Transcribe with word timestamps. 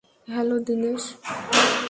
Hello, 0.27 0.57
Dinesh. 0.59 1.03